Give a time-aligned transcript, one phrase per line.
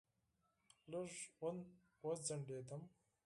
[0.91, 1.11] لږ
[2.01, 2.81] وځنډېدم.